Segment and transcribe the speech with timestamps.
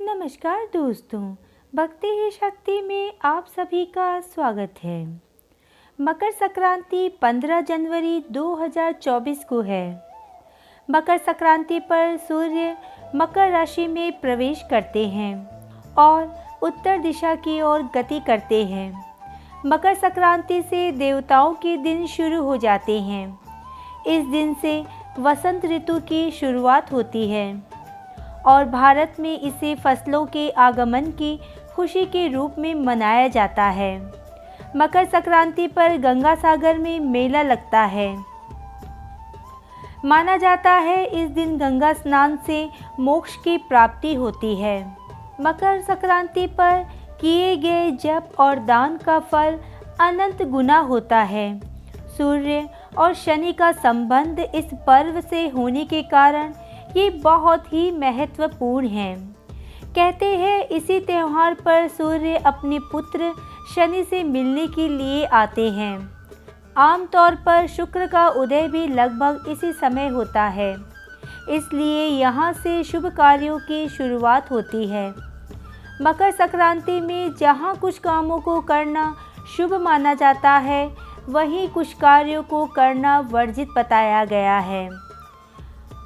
[0.00, 1.36] नमस्कार दोस्तों,
[1.74, 5.20] भक्ति ही शक्ति में आप सभी का स्वागत है।
[6.00, 10.02] मकर संक्रांति 15 जनवरी 2024 को है।
[10.90, 12.76] मकर संक्रांति पर सूर्य
[13.14, 15.48] मकर राशि में प्रवेश करते हैं
[15.94, 19.14] और उत्तर दिशा की ओर गति करते हैं।
[19.66, 23.38] मकर संक्रांति से देवताओं के दिन शुरू हो जाते हैं।
[24.06, 24.84] इस दिन से
[25.18, 27.75] वसंत ऋतु की शुरुआत होती है।
[28.46, 31.40] और भारत में इसे फ़सलों के आगमन की
[31.74, 34.12] खुशी के रूप में मनाया जाता है।
[34.76, 38.16] मकर संक्रांति पर गंगा सागर में मेला लगता है।
[40.04, 42.68] माना जाता है इस दिन गंगा स्नान से
[43.00, 44.96] मोक्ष की प्राप्ति होती है।
[45.40, 46.86] मकर संक्रांति पर
[47.20, 49.58] किए गए जप और दान का फल
[50.00, 51.60] अनंत गुना होता है।
[52.16, 56.52] सूर्य और शनि का संबंध इस पर्व से होने के कारण
[56.96, 59.14] ये बहुत ही महत्वपूर्ण है।
[59.94, 63.32] कहते हैं, इसी त्यौहार पर सूर्य अपने पुत्र
[63.74, 66.16] शनि से मिलने के लिए आते हैं।
[66.76, 70.72] आमतौर पर शुक्र का उदय भी लगभग इसी समय होता है।
[71.50, 75.14] इसलिए यहाँ से शुभ कार्यों की शुरुआत होती है।
[76.02, 79.16] मकर संक्रांति में जहाँ कुछ कामों को करना
[79.56, 80.96] शुभ माना जाता है,
[81.28, 85.05] वहीं कुछ कार्यों को करना वर्जित बताया गया है।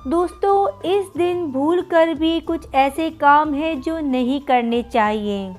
[0.00, 5.54] दोस्तों, इस दिन भूल कर भी कुछ ऐसे काम हैं जो नहीं करने चाहिए।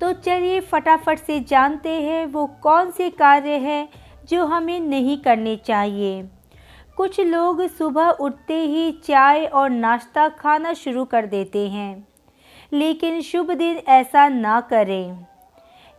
[0.00, 3.88] तो चलिए फटाफट से जानते हैं वो कौन से कार्य हैं
[4.28, 6.22] जो हमें नहीं करने चाहिए।
[6.96, 12.06] कुछ लोग सुबह उठते ही चाय और नाश्ता खाना शुरू कर देते हैं,
[12.72, 15.26] लेकिन शुभ दिन ऐसा ना करें।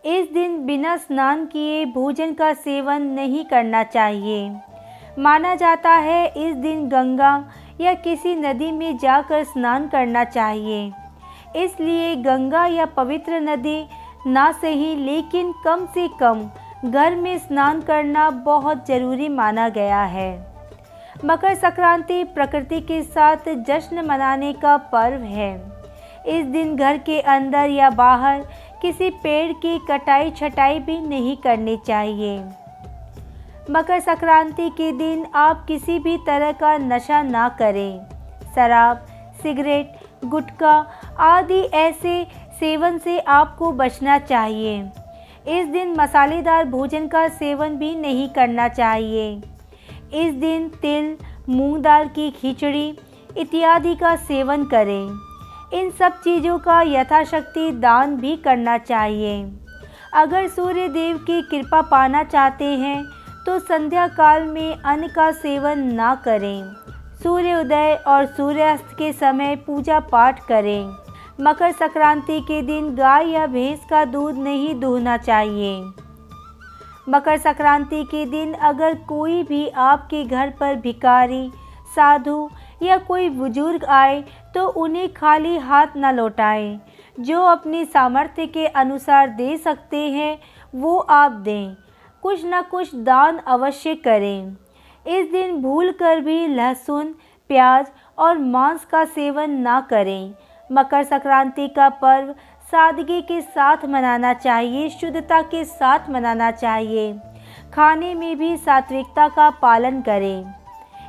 [0.03, 4.49] इस दिन बिना स्नान किए भोजन का सेवन नहीं करना चाहिए।
[5.19, 7.33] माना जाता है इस दिन गंगा
[7.81, 10.91] या किसी नदी में जाकर स्नान करना चाहिए।
[11.55, 13.85] इसलिए गंगा या पवित्र नदी
[14.27, 16.49] ना सही, लेकिन कम से कम
[16.85, 20.33] घर में स्नान करना बहुत ज़रूरी माना गया है।
[21.25, 25.53] मकर संक्रांति प्रकृति के साथ जश्न मनाने का पर्व है।
[26.27, 28.45] इस दिन घर के अंदर या बाहर
[28.81, 32.37] किसी पेड़ की कटाई छटाई भी नहीं करनी चाहिए।
[33.71, 37.99] मकर संक्रांति के दिन आप किसी भी तरह का नशा ना करें।
[38.55, 39.05] शराब,
[39.43, 39.95] सिगरेट,
[40.25, 40.73] गुटखा
[41.19, 42.27] आदि ऐसे
[42.59, 44.91] सेवन से आपको बचना चाहिए।
[45.47, 49.41] इस दिन मसालेदार भोजन का सेवन भी नहीं करना चाहिए।
[50.13, 51.17] इस दिन तिल,
[51.49, 52.97] मूंग दाल की खिचड़ी
[53.37, 55.09] इत्यादि का सेवन करें।
[55.73, 59.43] इन सब चीज़ों का यथाशक्ति दान भी करना चाहिए।
[60.13, 63.14] अगर सूर्य देव की कृपा पाना चाहते हैं
[63.45, 66.63] तो संध्या काल में अन्न का सेवन ना करें।
[67.23, 70.91] सूर्योदय और सूर्यास्त के समय पूजा पाठ करें।
[71.41, 75.79] मकर संक्रांति के दिन गाय या भैंस का दूध नहीं दूहना चाहिए।
[77.09, 81.49] मकर संक्रांति के दिन अगर कोई भी आपके घर पर भिकारी
[81.95, 82.49] साधु
[82.83, 84.23] या कोई बुज़ुर्ग आए
[84.55, 86.79] तो उन्हें खाली हाथ न लौटाएँ।
[87.19, 90.37] जो अपनी सामर्थ्य के अनुसार दे सकते हैं,
[90.75, 91.75] वो आप दें।
[92.25, 94.55] कुछ न कुछ दान अवश्य करें।
[95.07, 97.13] इस दिन भूल कर भी लहसुन,
[97.49, 100.33] प्याज और मांस का सेवन ना करें।
[100.71, 102.33] मकर संक्रांति का पर्व
[102.71, 107.13] सादगी के साथ मनाना चाहिए, शुद्धता के साथ मनाना चाहिए।
[107.73, 110.53] खाने में भी सात्विकता का पालन करें।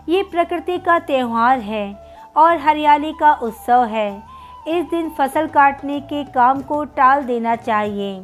[0.09, 1.95] ये प्रकृति का त्यौहार है
[2.37, 4.23] और हरियाली का उत्सव है।
[4.69, 8.21] इस दिन फ़सल काटने के काम को टाल देना चाहिए।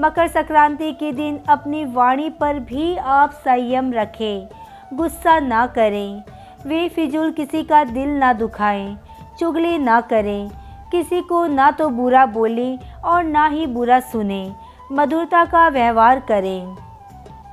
[0.00, 4.48] मकर संक्रांति के दिन अपनी वाणी पर भी आप संयम रखें,
[4.92, 6.22] गुस्सा ना करें
[6.66, 8.96] वे फिजूल किसी का दिल ना दुखाएँ,
[9.38, 10.48] चुगली ना करें,
[10.90, 14.52] किसी को ना तो बुरा बोलें और ना ही बुरा सुने,
[14.92, 16.76] मधुरता का व्यवहार करें।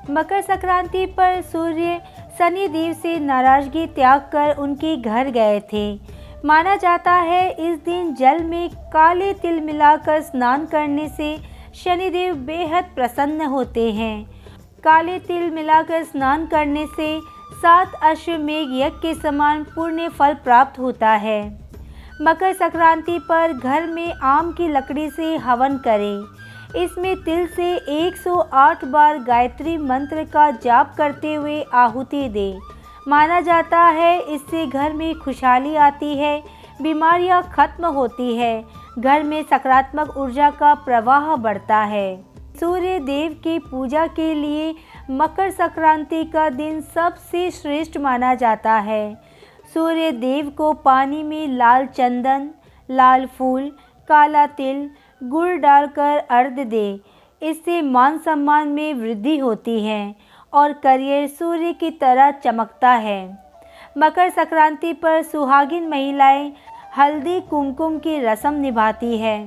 [0.10, 2.00] मकर संक्रांति पर सूर्य
[2.40, 5.94] शनि देव से नाराज़गी त्याग कर उनके घर गए थे।
[6.46, 11.36] माना जाता है इस दिन जल में काले तिल मिलाकर स्नान करने से
[11.84, 14.26] शनिदेव बेहद प्रसन्न होते हैं।
[14.84, 17.20] काले तिल मिलाकर स्नान करने से
[17.54, 21.42] सात अश्वमेघ यज्ञ के समान पुण्य फल प्राप्त होता है।
[22.22, 28.86] मकर संक्रांति पर घर में आम की लकड़ी से हवन करें। इसमें तिल से 108
[28.86, 32.60] बार गायत्री मंत्र का जाप करते हुए आहुति दें।
[33.08, 36.44] माना जाता है इससे घर में खुशहाली आती है,
[36.82, 42.26] बीमारियाँ खत्म होती है। घर में सकारात्मक ऊर्जा का प्रवाह बढ़ता है।
[42.60, 44.76] सूर्य देव की पूजा के लिए
[45.12, 49.16] मकर संक्रांति का दिन सबसे श्रेष्ठ माना जाता है।
[49.74, 52.50] सूर्य देव को पानी में लाल चंदन,
[52.92, 53.70] लाल फूल,
[54.08, 54.90] काला तिल,
[55.24, 57.00] गुड़ डालकर अर्ध दे।
[57.42, 60.16] इससे मान सम्मान में वृद्धि होती है
[60.54, 63.38] और करियर सूर्य की तरह चमकता है।
[63.98, 66.54] मकर संक्रांति पर सुहागिन महिलाएँ
[66.98, 69.38] हल्दी कुमकुम की रस्म निभाती है।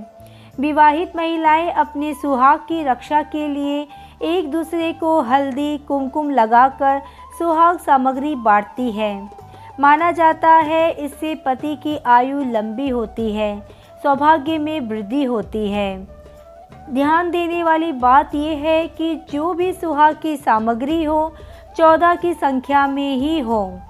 [0.61, 3.87] विवाहित महिलाएँ अपने सुहाग की रक्षा के लिए
[4.23, 7.01] एक दूसरे को हल्दी कुमकुम लगाकर
[7.39, 9.31] सुहाग सामग्री बांटती है।
[9.81, 13.61] माना जाता है इससे पति की आयु लंबी होती है,
[14.03, 16.07] सौभाग्य में वृद्धि होती है।
[16.91, 21.33] ध्यान देने वाली बात यह है कि जो भी सुहाग की सामग्री हो,
[21.77, 23.81] चौदह की संख्या में ही हो।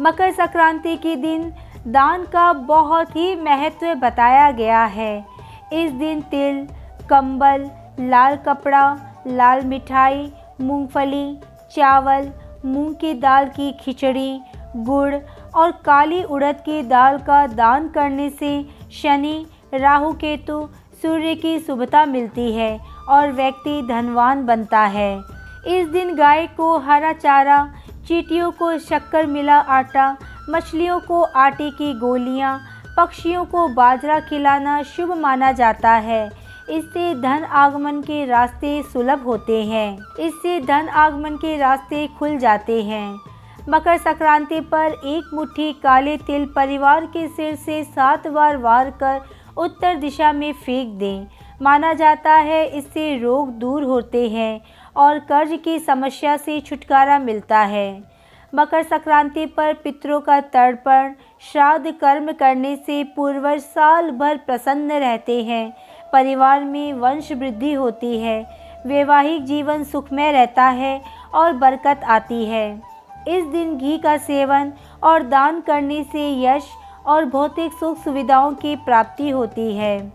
[0.00, 1.52] मकर संक्रांति के दिन
[1.88, 5.26] दान का बहुत ही महत्व बताया गया है।
[5.72, 6.66] इस दिन तिल,
[7.10, 11.38] कंबल, लाल कपड़ा, लाल मिठाई, मूंगफली,
[11.76, 12.30] चावल,
[12.64, 14.40] मूंग की दाल की खिचड़ी,
[14.76, 15.14] गुड़
[15.54, 20.68] और काली उड़द की दाल का दान करने से शनि, राहु केतु,
[21.02, 25.20] सूर्य की शुभता मिलती है और व्यक्ति धनवान बनता है।
[25.66, 27.74] इस दिन गाय को हरा चारा,
[28.08, 30.16] चीटियों को शक्कर मिला आटा
[30.50, 32.58] मछलियों को आटे की गोलियाँ,
[32.96, 36.24] पक्षियों को बाजरा खिलाना शुभ माना जाता है।
[36.70, 42.82] इससे धन आगमन के रास्ते सुलभ होते हैं। इससे धन आगमन के रास्ते खुल जाते
[42.82, 43.20] हैं।
[43.68, 49.20] मकर संक्रांति पर एक मुट्ठी काले तिल परिवार के सिर से सात बार वार कर
[49.58, 51.26] उत्तर दिशा में फेंक दें।
[51.62, 54.60] माना जाता है इससे रोग दूर होते हैं
[54.96, 58.09] और कर्ज की समस्या से छुटकारा मिलता है।
[58.54, 61.12] मकर संक्रांति पर पितरों का तर्पण,
[61.52, 65.72] श्राद्ध कर्म करने से पूर्वज साल भर प्रसन्न रहते हैं।
[66.12, 68.40] परिवार में वंश वृद्धि होती है,
[68.86, 71.00] वैवाहिक जीवन सुखमय रहता है
[71.34, 72.82] और बरकत आती है।
[73.28, 74.72] इस दिन घी का सेवन
[75.02, 76.68] और दान करने से यश
[77.06, 80.12] और भौतिक सुख सुविधाओं की प्राप्ति होती है।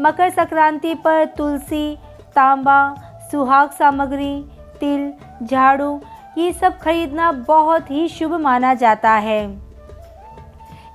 [0.00, 1.96] मकर संक्रांति पर तुलसी,
[2.34, 2.94] तांबा,
[3.30, 4.44] सुहाग सामग्री,
[4.80, 5.12] तिल,
[5.42, 6.00] झाड़ू
[6.38, 9.44] ये सब खरीदना बहुत ही शुभ माना जाता है।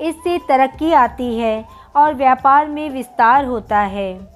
[0.02, 1.66] इससे तरक्की आती है
[1.96, 4.36] और व्यापार में विस्तार होता है।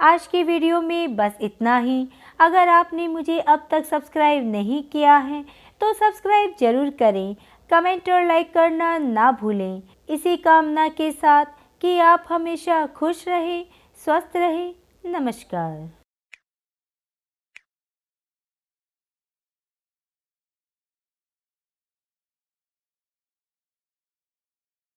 [0.00, 2.06] आज की वीडियो में बस इतना ही।
[2.40, 5.44] अगर आपने मुझे अब तक सब्सक्राइब नहीं किया है
[5.80, 7.36] तो सब्सक्राइब ज़रूर करें।
[7.70, 11.44] कमेंट और लाइक करना ना भूलें। इसी कामना के साथ
[11.82, 13.64] कि आप हमेशा खुश रहें,
[14.00, 14.74] स्वस्थ रहें।
[15.10, 15.88] नमस्कार।